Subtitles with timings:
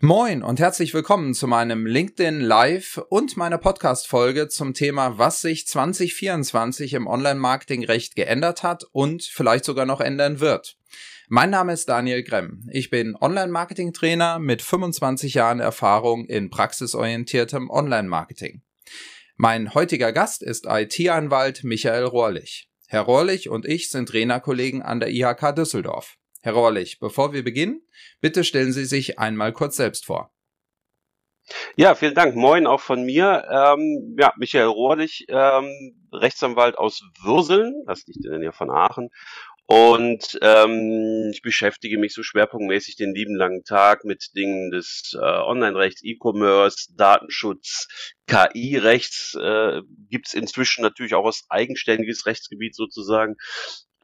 [0.00, 5.66] Moin und herzlich willkommen zu meinem LinkedIn Live und meiner Podcast-Folge zum Thema, was sich
[5.66, 10.76] 2024 im Online-Marketing-Recht geändert hat und vielleicht sogar noch ändern wird.
[11.26, 12.64] Mein Name ist Daniel Gremm.
[12.70, 18.62] Ich bin Online-Marketing-Trainer mit 25 Jahren Erfahrung in praxisorientiertem Online-Marketing.
[19.36, 22.70] Mein heutiger Gast ist IT-Anwalt Michael Rohrlich.
[22.86, 26.18] Herr Rohrlich und ich sind Trainerkollegen an der IHK Düsseldorf.
[26.48, 27.82] Herr Rohrlich, bevor wir beginnen,
[28.22, 30.32] bitte stellen Sie sich einmal kurz selbst vor.
[31.76, 32.36] Ja, vielen Dank.
[32.36, 33.44] Moin auch von mir.
[33.50, 39.10] Ähm, ja, Michael Rohrlich, ähm, Rechtsanwalt aus Würseln, das liegt in der Nähe von Aachen.
[39.66, 45.18] Und ähm, ich beschäftige mich so schwerpunktmäßig den lieben langen Tag mit Dingen des äh,
[45.18, 47.88] Online-Rechts, E-Commerce, Datenschutz,
[48.26, 49.34] KI-Rechts.
[49.34, 53.36] Äh, Gibt es inzwischen natürlich auch als eigenständiges Rechtsgebiet sozusagen.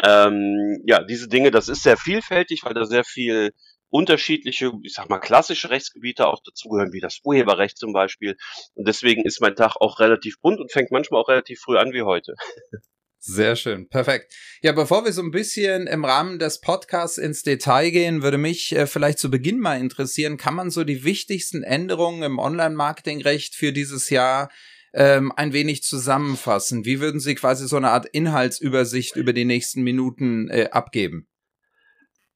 [0.02, 3.52] Ähm, ja, diese Dinge, das ist sehr vielfältig, weil da sehr viel
[3.90, 8.36] unterschiedliche, ich sag mal, klassische Rechtsgebiete auch dazugehören, wie das Urheberrecht zum Beispiel.
[8.74, 11.92] Und deswegen ist mein Tag auch relativ bunt und fängt manchmal auch relativ früh an
[11.92, 12.34] wie heute.
[13.26, 14.34] Sehr schön, perfekt.
[14.60, 18.76] Ja, bevor wir so ein bisschen im Rahmen des Podcasts ins Detail gehen, würde mich
[18.76, 23.72] äh, vielleicht zu Beginn mal interessieren, kann man so die wichtigsten Änderungen im Online-Marketing-Recht für
[23.72, 24.50] dieses Jahr
[24.94, 26.84] ähm, ein wenig zusammenfassen?
[26.84, 31.28] Wie würden Sie quasi so eine Art Inhaltsübersicht über die nächsten Minuten äh, abgeben?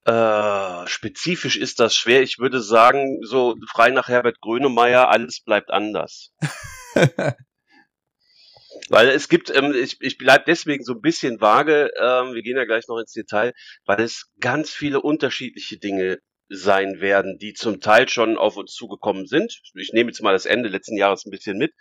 [0.04, 2.22] Äh, spezifisch ist das schwer.
[2.22, 6.32] Ich würde sagen, so frei nach Herbert Grönemeyer, alles bleibt anders.
[8.88, 12.56] weil es gibt, ähm, ich, ich bleibe deswegen so ein bisschen vage, ähm, wir gehen
[12.56, 13.52] ja gleich noch ins Detail,
[13.84, 16.18] weil es ganz viele unterschiedliche Dinge
[16.48, 19.60] sein werden, die zum Teil schon auf uns zugekommen sind.
[19.74, 21.74] Ich nehme jetzt mal das Ende letzten Jahres ein bisschen mit.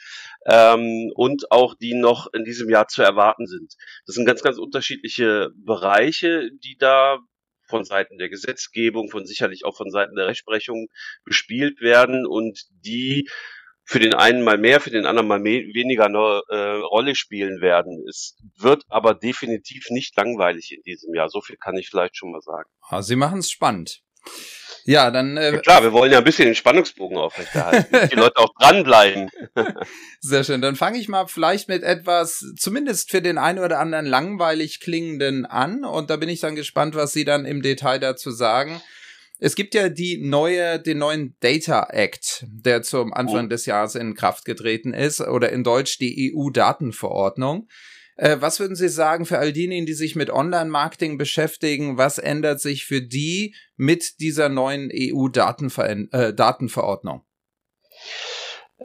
[0.46, 3.76] Ähm, und auch die noch in diesem Jahr zu erwarten sind.
[4.06, 7.20] Das sind ganz, ganz unterschiedliche Bereiche, die da
[7.68, 10.88] von Seiten der Gesetzgebung, von sicherlich auch von Seiten der Rechtsprechung
[11.26, 13.28] bespielt werden und die
[13.84, 17.62] für den einen mal mehr, für den anderen mal mehr, weniger eine äh, Rolle spielen
[17.62, 18.04] werden.
[18.09, 21.30] Es wird aber definitiv nicht langweilig in diesem Jahr.
[21.30, 22.70] So viel kann ich vielleicht schon mal sagen.
[22.81, 24.02] Ah, Sie machen es spannend.
[24.88, 25.36] Ja, dann.
[25.36, 29.30] Äh, ja, klar, wir wollen ja ein bisschen den Spannungsbogen aufrechterhalten, die Leute auch dranbleiben.
[30.22, 30.62] Sehr schön.
[30.62, 35.46] Dann fange ich mal vielleicht mit etwas, zumindest für den einen oder anderen langweilig klingenden
[35.46, 35.84] an.
[35.84, 38.81] Und da bin ich dann gespannt, was Sie dann im Detail dazu sagen.
[39.40, 43.50] Es gibt ja die neue, den neuen Data Act, der zum Anfang oh.
[43.50, 47.68] des Jahres in Kraft getreten ist, oder in Deutsch die EU-Datenverordnung.
[48.17, 51.97] Äh, was würden Sie sagen für all diejenigen, die sich mit Online-Marketing beschäftigen?
[51.97, 57.23] Was ändert sich für die mit dieser neuen EU-Datenverordnung?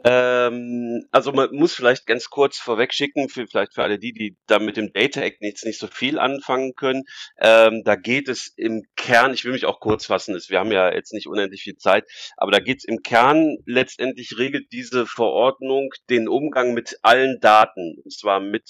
[0.03, 4.57] Ähm, also man muss vielleicht ganz kurz vorwegschicken, für, vielleicht für alle die, die da
[4.57, 7.03] mit dem Data Act jetzt nicht so viel anfangen können.
[7.39, 10.91] Ähm, da geht es im Kern, ich will mich auch kurz fassen, wir haben ja
[10.91, 12.05] jetzt nicht unendlich viel Zeit,
[12.37, 17.97] aber da geht es im Kern letztendlich regelt diese Verordnung den Umgang mit allen Daten,
[18.03, 18.67] und zwar mit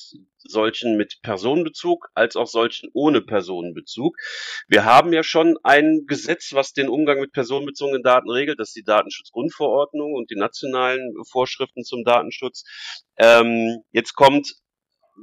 [0.47, 4.15] solchen mit Personenbezug als auch solchen ohne Personenbezug.
[4.67, 8.75] Wir haben ja schon ein Gesetz, was den Umgang mit personenbezogenen Daten regelt, das ist
[8.75, 12.63] die Datenschutzgrundverordnung und die nationalen Vorschriften zum Datenschutz.
[13.17, 14.53] Ähm, jetzt kommt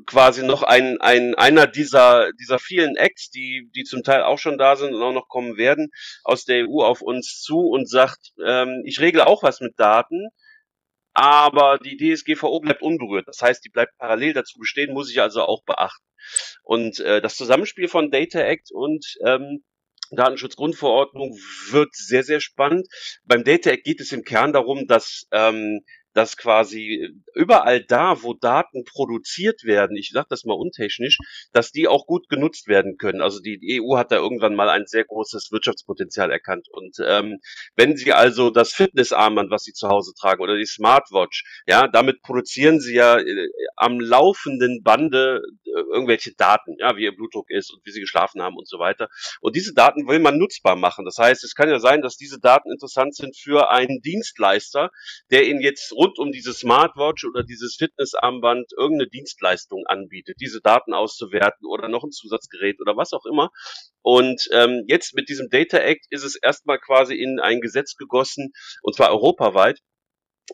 [0.06, 4.56] quasi noch ein, ein einer dieser dieser vielen Acts, die die zum Teil auch schon
[4.56, 5.90] da sind und auch noch kommen werden,
[6.22, 10.28] aus der EU auf uns zu und sagt, ähm, ich regle auch was mit Daten,
[11.12, 13.28] aber die DSGVO bleibt unberührt.
[13.28, 16.04] Das heißt, die bleibt parallel dazu bestehen, muss ich also auch beachten.
[16.62, 19.64] Und äh, das Zusammenspiel von Data Act und ähm,
[20.12, 21.36] Datenschutzgrundverordnung
[21.70, 22.88] wird sehr, sehr spannend.
[23.24, 25.80] Beim Data Act geht es im Kern darum, dass ähm,
[26.12, 31.18] dass quasi überall da, wo Daten produziert werden, ich sage das mal untechnisch,
[31.52, 33.20] dass die auch gut genutzt werden können.
[33.20, 36.68] Also die EU hat da irgendwann mal ein sehr großes Wirtschaftspotenzial erkannt.
[36.70, 37.38] Und ähm,
[37.76, 42.22] wenn Sie also das Fitnessarmband, was Sie zu Hause tragen, oder die Smartwatch, ja, damit
[42.22, 47.72] produzieren Sie ja äh, am laufenden Bande äh, irgendwelche Daten, ja, wie Ihr Blutdruck ist
[47.72, 49.08] und wie Sie geschlafen haben und so weiter.
[49.40, 51.04] Und diese Daten will man nutzbar machen.
[51.04, 54.90] Das heißt, es kann ja sein, dass diese Daten interessant sind für einen Dienstleister,
[55.30, 60.94] der Ihnen jetzt rund um diese Smartwatch oder dieses Fitnessarmband irgendeine Dienstleistung anbietet, diese Daten
[60.94, 63.50] auszuwerten oder noch ein Zusatzgerät oder was auch immer.
[64.02, 68.52] Und ähm, jetzt mit diesem Data Act ist es erstmal quasi in ein Gesetz gegossen,
[68.82, 69.78] und zwar europaweit,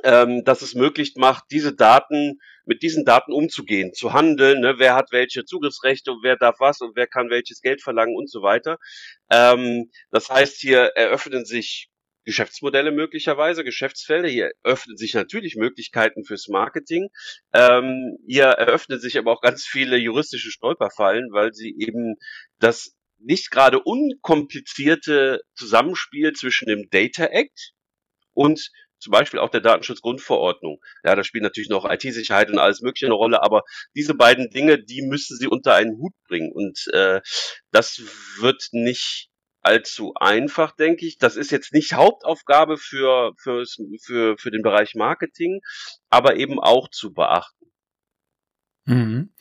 [0.02, 4.94] ähm, dass es möglich macht, diese Daten, mit diesen Daten umzugehen, zu handeln, ne, wer
[4.94, 8.42] hat welche Zugriffsrechte und wer darf was und wer kann welches Geld verlangen und so
[8.42, 8.78] weiter.
[9.30, 11.88] Ähm, das heißt, hier eröffnen sich
[12.26, 14.28] Geschäftsmodelle möglicherweise, Geschäftsfelder.
[14.28, 17.08] Hier öffnen sich natürlich Möglichkeiten fürs Marketing.
[17.52, 22.16] Ähm, hier eröffnen sich aber auch ganz viele juristische Stolperfallen, weil sie eben
[22.58, 27.72] das nicht gerade unkomplizierte Zusammenspiel zwischen dem Data Act
[28.34, 30.80] und zum Beispiel auch der Datenschutzgrundverordnung.
[31.04, 33.62] Ja, da spielt natürlich noch IT-Sicherheit und alles Mögliche eine Rolle, aber
[33.94, 36.52] diese beiden Dinge, die müssen sie unter einen Hut bringen.
[36.52, 37.20] Und äh,
[37.70, 38.02] das
[38.40, 39.28] wird nicht
[39.66, 41.18] allzu einfach, denke ich.
[41.18, 43.64] Das ist jetzt nicht Hauptaufgabe für, für,
[44.02, 45.60] für, für den Bereich Marketing,
[46.08, 47.66] aber eben auch zu beachten.
[48.84, 49.34] Mhm.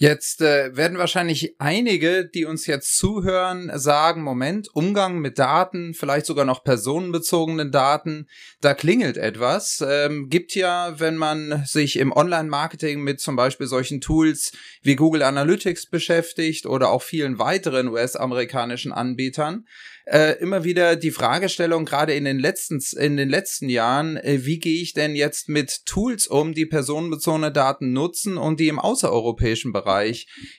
[0.00, 6.24] Jetzt äh, werden wahrscheinlich einige, die uns jetzt zuhören, sagen, Moment, Umgang mit Daten, vielleicht
[6.24, 8.28] sogar noch personenbezogenen Daten,
[8.60, 9.84] da klingelt etwas.
[9.84, 14.52] Ähm, gibt ja, wenn man sich im Online-Marketing mit zum Beispiel solchen Tools
[14.82, 19.66] wie Google Analytics beschäftigt oder auch vielen weiteren US-amerikanischen Anbietern,
[20.06, 24.60] äh, immer wieder die Fragestellung, gerade in den letzten, in den letzten Jahren, äh, wie
[24.60, 29.72] gehe ich denn jetzt mit Tools um, die personenbezogene Daten nutzen und die im außereuropäischen
[29.72, 29.87] Bereich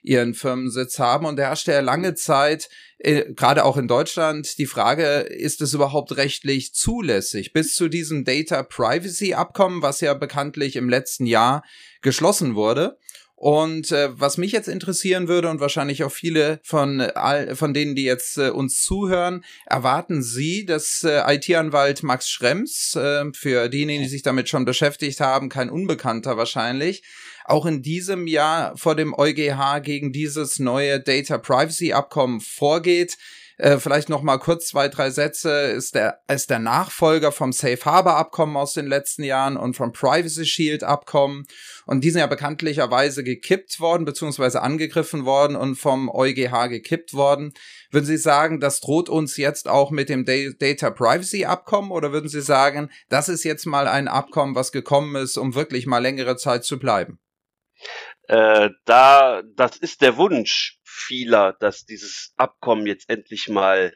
[0.02, 1.26] ihren Firmensitz haben?
[1.26, 5.74] Und da herrschte ja lange Zeit äh, gerade auch in Deutschland die Frage, ist es
[5.74, 7.54] überhaupt rechtlich zulässig?
[7.54, 11.64] Bis zu diesem Data Privacy Abkommen, was ja bekanntlich im letzten Jahr
[12.02, 12.98] geschlossen wurde.
[13.40, 17.96] Und äh, was mich jetzt interessieren würde und wahrscheinlich auch viele von all, von denen,
[17.96, 24.04] die jetzt äh, uns zuhören, erwarten Sie, dass äh, IT-Anwalt Max Schrems, äh, für diejenigen,
[24.04, 27.02] die sich damit schon beschäftigt haben, kein Unbekannter wahrscheinlich,
[27.46, 33.18] auch in diesem Jahr vor dem EuGH gegen dieses neue Data Privacy Abkommen vorgeht.
[33.60, 35.52] Äh, vielleicht noch mal kurz zwei, drei Sätze.
[35.52, 39.92] Ist der, ist der Nachfolger vom Safe Harbor Abkommen aus den letzten Jahren und vom
[39.92, 41.46] Privacy Shield Abkommen.
[41.86, 47.54] Und die sind ja bekanntlicherweise gekippt worden, beziehungsweise angegriffen worden und vom EuGH gekippt worden.
[47.92, 52.30] Würden Sie sagen, das droht uns jetzt auch mit dem Data Privacy Abkommen oder würden
[52.30, 56.38] Sie sagen, das ist jetzt mal ein Abkommen, was gekommen ist, um wirklich mal längere
[56.38, 57.20] Zeit zu bleiben?
[58.30, 63.94] Äh, da, das ist der Wunsch vieler, dass dieses Abkommen jetzt endlich mal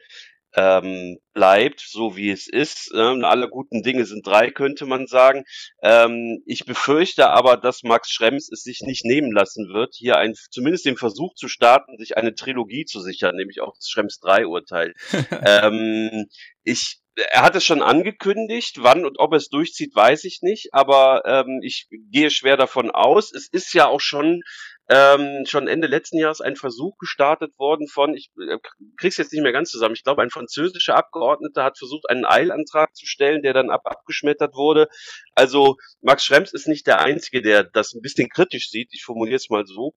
[0.56, 2.92] ähm, bleibt, so wie es ist.
[2.94, 5.44] Ähm, alle guten Dinge sind drei, könnte man sagen.
[5.82, 10.34] Ähm, ich befürchte aber, dass Max Schrems es sich nicht nehmen lassen wird, hier ein,
[10.50, 14.46] zumindest den Versuch zu starten, sich eine Trilogie zu sichern, nämlich auch das Schrems 3
[14.46, 14.94] Urteil.
[15.44, 16.26] ähm,
[16.62, 17.00] ich
[17.32, 21.22] er hat es schon angekündigt, wann und ob er es durchzieht, weiß ich nicht, aber
[21.26, 23.32] ähm, ich gehe schwer davon aus.
[23.32, 24.42] Es ist ja auch schon
[24.88, 28.58] ähm, schon Ende letzten Jahres ein Versuch gestartet worden von, ich äh,
[28.98, 32.94] krieg's jetzt nicht mehr ganz zusammen, ich glaube, ein französischer Abgeordneter hat versucht, einen Eilantrag
[32.94, 34.88] zu stellen, der dann ab abgeschmettert wurde.
[35.34, 39.36] Also Max Schrems ist nicht der Einzige, der das ein bisschen kritisch sieht, ich formuliere
[39.36, 39.94] es mal so.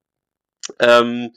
[0.79, 1.31] Ähm,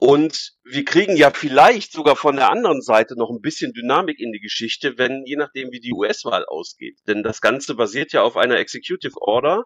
[0.00, 4.30] und wir kriegen ja vielleicht sogar von der anderen Seite noch ein bisschen Dynamik in
[4.30, 6.98] die Geschichte, wenn je nachdem, wie die US-Wahl ausgeht.
[7.08, 9.64] Denn das Ganze basiert ja auf einer Executive Order,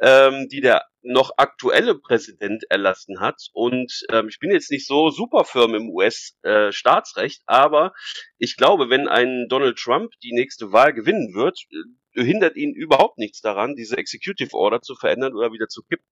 [0.00, 3.48] ähm, die der noch aktuelle Präsident erlassen hat.
[3.52, 7.92] Und ähm, ich bin jetzt nicht so super firm im US-Staatsrecht, äh, aber
[8.38, 11.60] ich glaube, wenn ein Donald Trump die nächste Wahl gewinnen wird,
[12.14, 16.06] äh, hindert ihn überhaupt nichts daran, diese Executive Order zu verändern oder wieder zu kippen.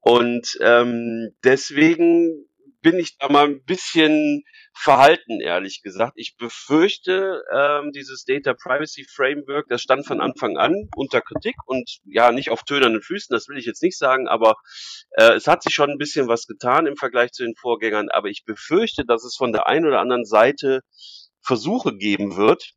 [0.00, 2.46] Und ähm, deswegen
[2.86, 6.12] bin ich da mal ein bisschen verhalten, ehrlich gesagt.
[6.14, 11.98] Ich befürchte, ähm, dieses Data Privacy Framework, das stand von Anfang an unter Kritik und
[12.04, 14.54] ja, nicht auf tönernen Füßen, das will ich jetzt nicht sagen, aber
[15.16, 18.28] äh, es hat sich schon ein bisschen was getan im Vergleich zu den Vorgängern, aber
[18.28, 20.82] ich befürchte, dass es von der einen oder anderen Seite
[21.42, 22.70] Versuche geben wird,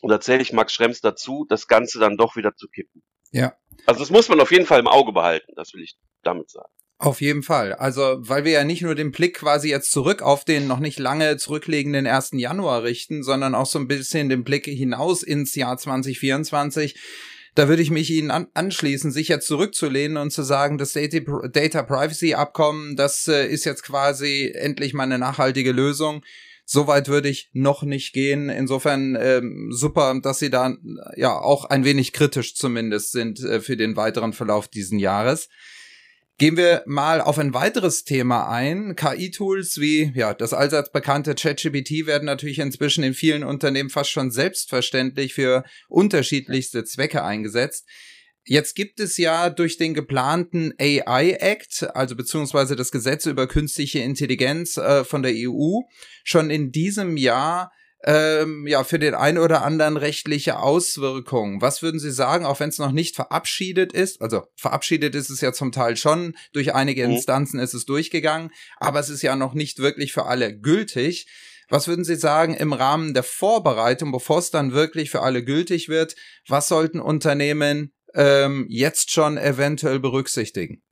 [0.00, 3.02] und da zähle ich Max Schrems dazu, das Ganze dann doch wieder zu kippen.
[3.30, 3.52] Ja.
[3.84, 6.72] Also das muss man auf jeden Fall im Auge behalten, das will ich damit sagen.
[6.98, 7.72] Auf jeden Fall.
[7.72, 10.98] Also, weil wir ja nicht nur den Blick quasi jetzt zurück auf den noch nicht
[10.98, 12.30] lange zurückliegenden 1.
[12.34, 16.94] Januar richten, sondern auch so ein bisschen den Blick hinaus ins Jahr 2024.
[17.56, 21.18] Da würde ich mich Ihnen an anschließen, sich jetzt zurückzulehnen und zu sagen, das Data,
[21.48, 26.24] Data Privacy Abkommen, das äh, ist jetzt quasi endlich mal eine nachhaltige Lösung.
[26.64, 28.48] Soweit würde ich noch nicht gehen.
[28.48, 30.76] Insofern ähm, super, dass Sie da
[31.16, 35.48] ja auch ein wenig kritisch zumindest sind äh, für den weiteren Verlauf diesen Jahres.
[36.36, 38.96] Gehen wir mal auf ein weiteres Thema ein.
[38.96, 44.32] KI-Tools wie ja das allseits bekannte ChatGPT werden natürlich inzwischen in vielen Unternehmen fast schon
[44.32, 47.86] selbstverständlich für unterschiedlichste Zwecke eingesetzt.
[48.46, 54.00] Jetzt gibt es ja durch den geplanten AI Act, also beziehungsweise das Gesetz über künstliche
[54.00, 55.82] Intelligenz äh, von der EU,
[56.24, 57.70] schon in diesem Jahr
[58.06, 61.62] ähm, ja für den einen oder anderen rechtliche Auswirkungen.
[61.62, 64.20] Was würden Sie sagen, auch wenn es noch nicht verabschiedet ist?
[64.20, 67.14] Also verabschiedet ist es ja zum Teil schon, durch einige mhm.
[67.14, 71.26] Instanzen ist es durchgegangen, aber es ist ja noch nicht wirklich für alle gültig.
[71.70, 75.88] Was würden Sie sagen im Rahmen der Vorbereitung, bevor es dann wirklich für alle gültig
[75.88, 76.14] wird?
[76.46, 80.82] Was sollten Unternehmen ähm, jetzt schon eventuell berücksichtigen?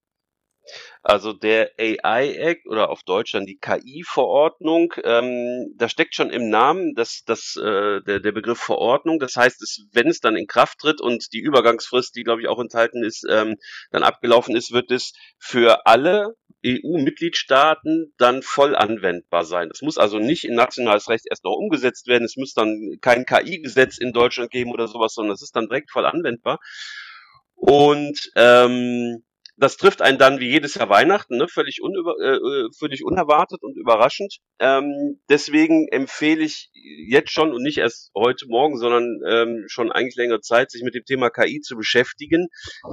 [1.03, 6.49] Also der AI Act oder auf Deutsch dann die KI-Verordnung, ähm, da steckt schon im
[6.49, 9.19] Namen das, das, äh, der, der Begriff Verordnung.
[9.19, 12.49] Das heißt, es, wenn es dann in Kraft tritt und die Übergangsfrist, die glaube ich
[12.49, 13.57] auch enthalten ist, ähm,
[13.91, 19.69] dann abgelaufen ist, wird es für alle EU-Mitgliedstaaten dann voll anwendbar sein.
[19.69, 22.25] Das muss also nicht in nationales Recht erst noch umgesetzt werden.
[22.25, 25.91] Es muss dann kein KI-Gesetz in Deutschland geben oder sowas, sondern es ist dann direkt
[25.91, 26.61] voll anwendbar.
[27.55, 29.25] Und ähm,
[29.57, 31.47] das trifft einen dann wie jedes Jahr Weihnachten, ne?
[31.49, 34.39] völlig, unüber, äh, äh, völlig unerwartet und überraschend.
[34.59, 40.17] Ähm, deswegen empfehle ich jetzt schon und nicht erst heute Morgen, sondern ähm, schon eigentlich
[40.17, 42.49] längere Zeit, sich mit dem Thema KI zu beschäftigen.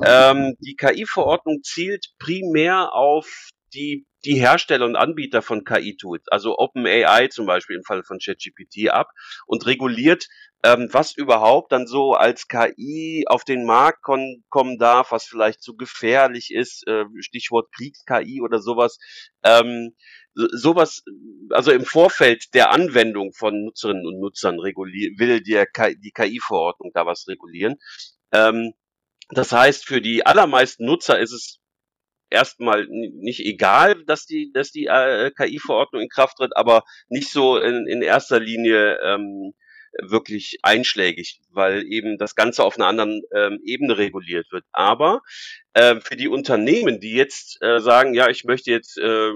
[0.06, 7.28] Ähm, die KI-Verordnung zielt primär auf die die Hersteller und Anbieter von KI-Tools, also OpenAI
[7.28, 9.12] zum Beispiel im Fall von ChatGPT ab
[9.46, 10.28] und reguliert
[10.64, 15.76] ähm, was überhaupt dann so als KI auf den Markt kommen darf, was vielleicht zu
[15.76, 18.98] gefährlich ist, äh, Stichwort Kriegs-KI oder sowas.
[19.44, 19.96] Ähm,
[20.34, 21.04] sowas,
[21.52, 25.64] also im Vorfeld der Anwendung von Nutzerinnen und Nutzern regulieren, will die,
[26.04, 27.76] die KI-Verordnung da was regulieren.
[28.34, 28.74] Ähm,
[29.30, 31.60] das heißt, für die allermeisten Nutzer ist es
[32.30, 37.58] erstmal nicht egal, dass die, dass die äh, KI-Verordnung in Kraft tritt, aber nicht so
[37.58, 39.54] in, in erster Linie ähm,
[40.02, 44.66] wirklich einschlägig, weil eben das Ganze auf einer anderen ähm, Ebene reguliert wird.
[44.72, 45.22] Aber
[45.74, 49.32] äh, für die Unternehmen, die jetzt äh, sagen, ja, ich möchte jetzt, äh,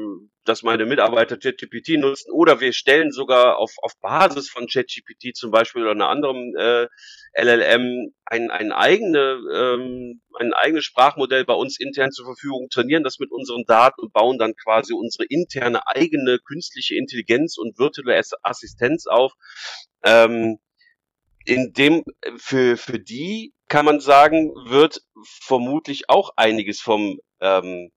[0.46, 5.52] dass meine Mitarbeiter ChatGPT nutzen oder wir stellen sogar auf, auf Basis von ChatGPT zum
[5.52, 6.88] Beispiel oder einer anderen äh,
[7.36, 13.20] LLM ein, ein, eigene, ähm, ein eigenes Sprachmodell bei uns intern zur Verfügung, trainieren das
[13.20, 19.08] mit unseren Daten und bauen dann quasi unsere interne eigene künstliche Intelligenz und virtuelle Assistenz
[19.08, 19.34] auf.
[20.04, 20.58] Ähm,
[21.46, 22.04] in dem
[22.38, 25.02] für für die kann man sagen wird
[25.42, 27.92] vermutlich auch einiges vom ähm,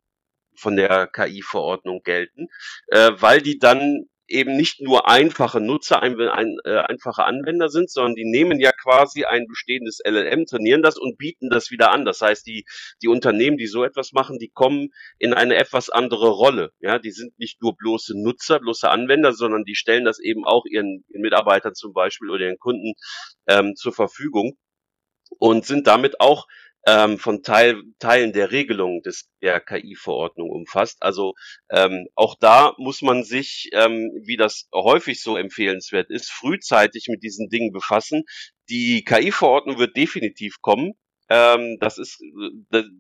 [0.57, 2.49] von der KI-Verordnung gelten,
[2.89, 7.91] äh, weil die dann eben nicht nur einfache Nutzer, ein, ein, äh, einfache Anwender sind,
[7.91, 12.05] sondern die nehmen ja quasi ein bestehendes LLM, trainieren das und bieten das wieder an.
[12.05, 12.65] Das heißt, die,
[13.03, 16.73] die Unternehmen, die so etwas machen, die kommen in eine etwas andere Rolle.
[16.81, 20.65] Ja, die sind nicht nur bloße Nutzer, bloße Anwender, sondern die stellen das eben auch
[20.67, 22.95] ihren, ihren Mitarbeitern zum Beispiel oder ihren Kunden
[23.47, 24.57] ähm, zur Verfügung
[25.39, 26.47] und sind damit auch
[26.87, 31.03] ähm, von Teil, Teilen der Regelung des, der KI-Verordnung umfasst.
[31.03, 31.35] Also
[31.69, 37.23] ähm, auch da muss man sich, ähm, wie das häufig so empfehlenswert ist, frühzeitig mit
[37.23, 38.23] diesen Dingen befassen.
[38.71, 40.93] Die KI-Verordnung wird definitiv kommen.
[41.29, 42.23] Ähm, das ist,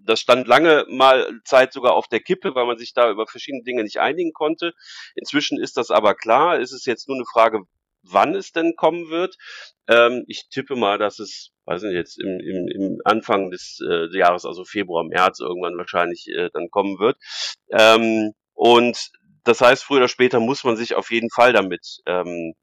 [0.04, 3.62] das stand lange mal Zeit sogar auf der Kippe, weil man sich da über verschiedene
[3.62, 4.72] Dinge nicht einigen konnte.
[5.14, 6.58] Inzwischen ist das aber klar.
[6.58, 7.62] Es ist jetzt nur eine Frage,
[8.10, 9.36] wann es denn kommen wird.
[9.88, 14.16] Ähm, ich tippe mal, dass es, weiß nicht, jetzt im, im, im Anfang des äh,
[14.16, 17.16] Jahres, also Februar, März irgendwann wahrscheinlich äh, dann kommen wird.
[17.70, 19.10] Ähm, und
[19.44, 22.54] das heißt, früher oder später muss man sich auf jeden Fall damit ähm,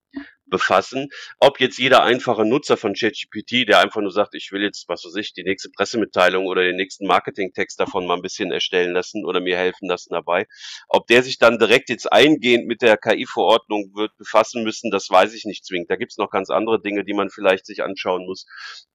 [0.54, 1.10] befassen.
[1.40, 5.04] Ob jetzt jeder einfache Nutzer von ChatGPT, der einfach nur sagt, ich will jetzt, was
[5.04, 9.26] weiß ich, die nächste Pressemitteilung oder den nächsten Marketingtext davon mal ein bisschen erstellen lassen
[9.26, 10.46] oder mir helfen lassen dabei,
[10.88, 15.34] ob der sich dann direkt jetzt eingehend mit der KI-Verordnung wird befassen müssen, das weiß
[15.34, 15.90] ich nicht zwingend.
[15.90, 18.46] Da gibt es noch ganz andere Dinge, die man vielleicht sich anschauen muss.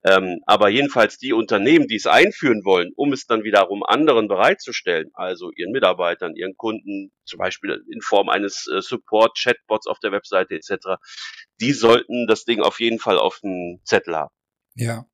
[0.04, 5.10] Ähm, aber jedenfalls die Unternehmen, die es einführen wollen, um es dann wiederum anderen bereitzustellen,
[5.14, 10.54] also ihren Mitarbeitern, ihren Kunden, zum Beispiel in Form eines äh, Support-Chatbots auf der Webseite
[10.54, 11.00] etc.,
[11.60, 14.34] die sollten das Ding auf jeden Fall auf dem Zettel haben.
[14.74, 15.06] Ja.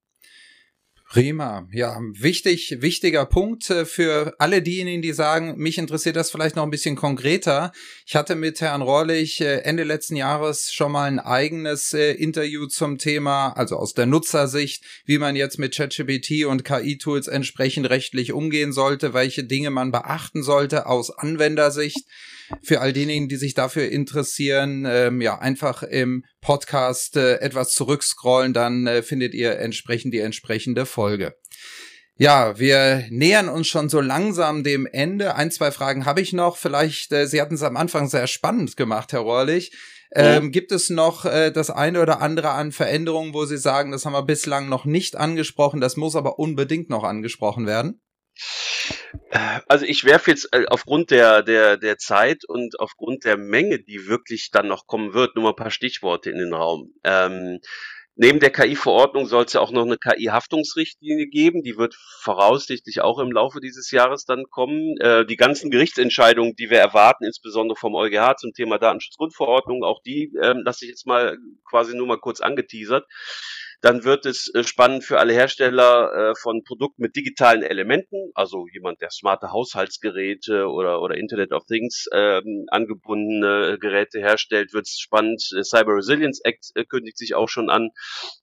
[1.14, 1.68] Prima.
[1.70, 6.64] Ja, wichtig, wichtiger Punkt äh, für alle diejenigen, die sagen, mich interessiert das vielleicht noch
[6.64, 7.70] ein bisschen konkreter.
[8.04, 12.66] Ich hatte mit Herrn Rohrlich äh, Ende letzten Jahres schon mal ein eigenes äh, Interview
[12.66, 18.32] zum Thema, also aus der Nutzersicht, wie man jetzt mit ChatGPT und KI-Tools entsprechend rechtlich
[18.32, 22.08] umgehen sollte, welche Dinge man beachten sollte aus Anwendersicht
[22.62, 28.52] für all diejenigen, die sich dafür interessieren, ähm, ja, einfach im Podcast äh, etwas zurückscrollen,
[28.52, 31.34] dann äh, findet ihr entsprechend die entsprechende Folge.
[32.16, 35.34] Ja, wir nähern uns schon so langsam dem Ende.
[35.34, 36.56] Ein, zwei Fragen habe ich noch.
[36.56, 39.72] Vielleicht, äh, Sie hatten es am Anfang sehr spannend gemacht, Herr Rohrlich.
[40.14, 44.06] Ähm, Gibt es noch äh, das eine oder andere an Veränderungen, wo Sie sagen, das
[44.06, 48.00] haben wir bislang noch nicht angesprochen, das muss aber unbedingt noch angesprochen werden?
[49.68, 54.06] Also ich werfe jetzt äh, aufgrund der, der, der Zeit und aufgrund der Menge, die
[54.06, 56.92] wirklich dann noch kommen wird, nur mal ein paar Stichworte in den Raum.
[57.04, 57.60] Ähm,
[58.16, 61.62] neben der KI-Verordnung soll es ja auch noch eine KI-Haftungsrichtlinie geben.
[61.62, 64.96] Die wird voraussichtlich auch im Laufe dieses Jahres dann kommen.
[64.98, 70.32] Äh, die ganzen Gerichtsentscheidungen, die wir erwarten, insbesondere vom EuGH zum Thema Datenschutzgrundverordnung, auch die
[70.42, 71.38] ähm, lasse ich jetzt mal
[71.68, 73.06] quasi nur mal kurz angeteasert.
[73.84, 78.66] Dann wird es äh, spannend für alle Hersteller äh, von Produkten mit digitalen Elementen, also
[78.72, 84.98] jemand, der smarte Haushaltsgeräte oder, oder Internet of Things ähm, angebundene Geräte herstellt, wird es
[84.98, 85.42] spannend.
[85.42, 87.90] Cyber Resilience Act äh, kündigt sich auch schon an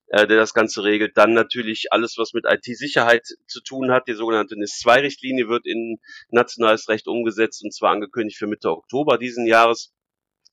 [0.10, 1.18] äh, der das Ganze regelt.
[1.18, 4.08] Dann natürlich alles, was mit IT-Sicherheit zu tun hat.
[4.08, 5.98] Die sogenannte NIS-2-Richtlinie wird in
[6.30, 9.92] nationales Recht umgesetzt und zwar angekündigt für Mitte Oktober diesen Jahres.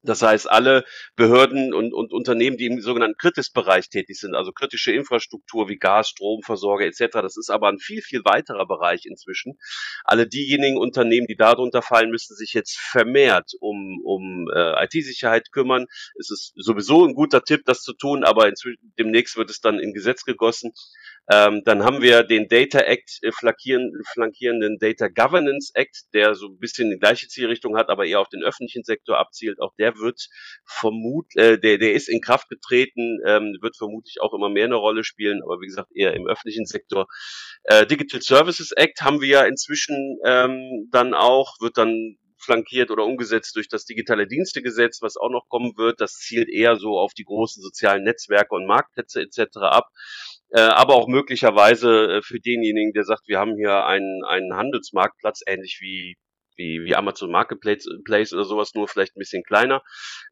[0.02, 0.84] Das heißt, alle
[1.16, 6.10] Behörden und, und Unternehmen, die im sogenannten Kritisbereich tätig sind, also kritische Infrastruktur wie Gas,
[6.10, 9.58] Stromversorger etc., das ist aber ein viel, viel weiterer Bereich inzwischen.
[10.04, 15.86] Alle diejenigen Unternehmen, die darunter fallen, müssen sich jetzt vermehrt um, um äh, IT-Sicherheit kümmern.
[16.16, 19.80] Es ist sowieso ein guter Tipp, das zu tun, aber inzwischen, demnächst wird es dann
[19.80, 20.72] in Gesetz gegossen.
[21.30, 26.46] Ähm, dann haben wir den Data Act äh, flankieren, flankierenden Data Governance Act, der so
[26.46, 29.60] ein bisschen die gleiche Zielrichtung hat, aber eher auf den öffentlichen Sektor abzielt.
[29.60, 30.28] Auch der wird
[30.64, 34.76] vermut, äh, der, der ist in Kraft getreten, ähm, wird vermutlich auch immer mehr eine
[34.76, 37.06] Rolle spielen, aber wie gesagt eher im öffentlichen Sektor.
[37.64, 43.04] Äh, Digital Services Act haben wir ja inzwischen ähm, dann auch, wird dann flankiert oder
[43.04, 46.00] umgesetzt durch das digitale Dienstegesetz, was auch noch kommen wird.
[46.00, 49.56] Das zielt eher so auf die großen sozialen Netzwerke und Marktplätze etc.
[49.56, 49.88] ab
[50.50, 55.42] äh, aber auch möglicherweise äh, für denjenigen, der sagt, wir haben hier einen, einen Handelsmarktplatz,
[55.46, 56.16] ähnlich wie
[56.58, 59.82] wie, wie Amazon Marketplace Place oder sowas, nur vielleicht ein bisschen kleiner.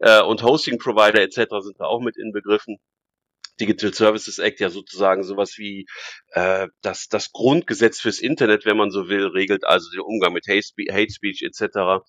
[0.00, 1.46] Äh, und Hosting Provider etc.
[1.60, 2.78] sind da auch mit inbegriffen.
[3.58, 5.86] Digital Services Act ja sozusagen sowas wie
[6.32, 10.46] äh, das, das Grundgesetz fürs Internet, wenn man so will, regelt also den Umgang mit
[10.46, 12.04] Hate Speech, Hate Speech etc.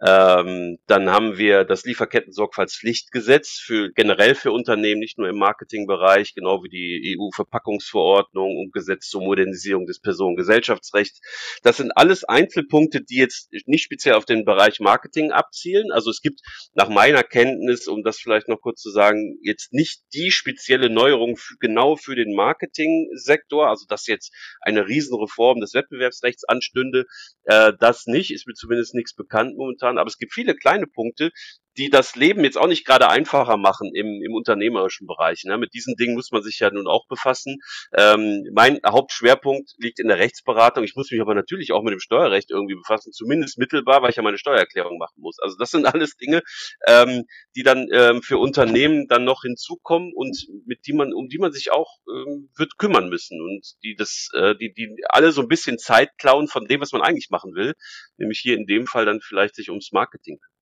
[0.00, 6.62] Ähm, dann haben wir das Lieferketten-Sorgfaltspflichtgesetz für generell für Unternehmen, nicht nur im Marketingbereich, genau
[6.62, 11.20] wie die EU-Verpackungsverordnung und Gesetz zur Modernisierung des Personengesellschaftsrechts.
[11.64, 15.90] Das sind alles Einzelpunkte, die jetzt nicht speziell auf den Bereich Marketing abzielen.
[15.90, 16.40] Also es gibt
[16.74, 21.36] nach meiner Kenntnis, um das vielleicht noch kurz zu sagen, jetzt nicht die spezielle Neuerung
[21.36, 27.04] für, genau für den Marketingsektor, also dass jetzt eine Riesenreform des Wettbewerbsrechts anstünde.
[27.44, 30.86] Äh, das nicht, ist mir zumindest nichts bekannt momentan getan, aber es gibt viele kleine
[30.86, 31.30] Punkte,
[31.76, 35.44] die das Leben jetzt auch nicht gerade einfacher machen im, im unternehmerischen Bereich.
[35.44, 35.58] Ne?
[35.58, 37.58] Mit diesen Dingen muss man sich ja nun auch befassen.
[37.96, 40.84] Ähm, mein Hauptschwerpunkt liegt in der Rechtsberatung.
[40.84, 44.16] Ich muss mich aber natürlich auch mit dem Steuerrecht irgendwie befassen, zumindest mittelbar, weil ich
[44.16, 45.38] ja meine Steuererklärung machen muss.
[45.40, 46.42] Also das sind alles Dinge,
[46.86, 47.24] ähm,
[47.56, 51.52] die dann ähm, für Unternehmen dann noch hinzukommen und mit die man, um die man
[51.52, 55.48] sich auch ähm, wird kümmern müssen und die das, äh, die, die alle so ein
[55.48, 57.74] bisschen Zeit klauen von dem, was man eigentlich machen will,
[58.16, 60.57] nämlich hier in dem Fall dann vielleicht sich ums Marketing Mhm.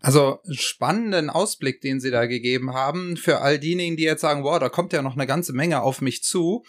[0.00, 4.58] Also spannenden Ausblick, den Sie da gegeben haben, für all diejenigen, die jetzt sagen, wow,
[4.58, 6.64] da kommt ja noch eine ganze Menge auf mich zu.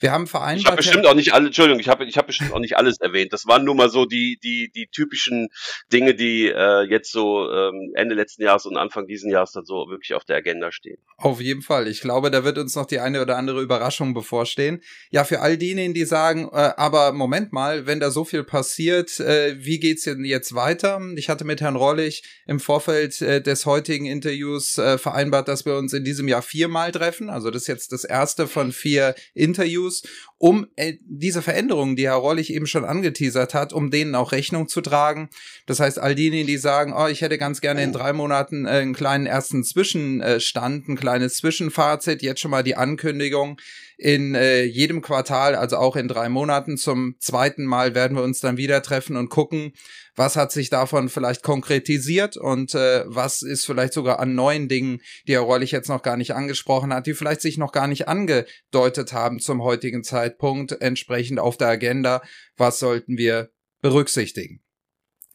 [0.00, 0.60] Wir haben vereinbart.
[0.60, 2.98] Ich habe bestimmt auch nicht alle, Entschuldigung, ich habe ich hab bestimmt auch nicht alles
[3.00, 3.32] erwähnt.
[3.32, 5.48] Das waren nur mal so die, die, die typischen
[5.92, 9.88] Dinge, die äh, jetzt so ähm, Ende letzten Jahres und Anfang diesen Jahres dann so
[9.88, 10.98] wirklich auf der Agenda stehen.
[11.16, 11.88] Auf jeden Fall.
[11.88, 14.82] Ich glaube, da wird uns noch die eine oder andere Überraschung bevorstehen.
[15.10, 19.18] Ja, für all diejenigen, die sagen, äh, aber Moment mal, wenn da so viel passiert,
[19.18, 21.00] äh, wie geht's denn jetzt weiter?
[21.16, 25.76] Ich hatte mit Herrn Rollig im Vorfeld äh, des heutigen Interviews äh, vereinbart, dass wir
[25.76, 27.30] uns in diesem Jahr viermal treffen.
[27.30, 30.02] Also das ist jetzt das erste von vier Interviews Interviews,
[30.38, 34.68] um äh, diese Veränderungen, die Herr Rollig eben schon angeteasert hat, um denen auch Rechnung
[34.68, 35.30] zu tragen.
[35.66, 38.70] Das heißt, all diejenigen, die sagen, oh, ich hätte ganz gerne in drei Monaten äh,
[38.70, 43.58] einen kleinen ersten Zwischenstand, ein kleines Zwischenfazit, jetzt schon mal die Ankündigung
[43.98, 46.76] in äh, jedem Quartal, also auch in drei Monaten.
[46.76, 49.72] Zum zweiten Mal werden wir uns dann wieder treffen und gucken,
[50.14, 55.00] was hat sich davon vielleicht konkretisiert und äh, was ist vielleicht sogar an neuen Dingen,
[55.26, 58.06] die Herr Reulich jetzt noch gar nicht angesprochen hat, die vielleicht sich noch gar nicht
[58.06, 62.22] angedeutet haben zum heutigen Zeitpunkt, entsprechend auf der Agenda.
[62.56, 63.50] Was sollten wir
[63.82, 64.62] berücksichtigen?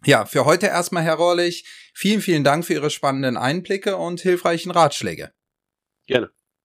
[0.05, 4.71] Ja, für heute erstmal, Herr Rohrlich, vielen, vielen Dank für Ihre spannenden Einblicke und hilfreichen
[4.71, 5.31] Ratschläge.
[6.07, 6.31] Gerne.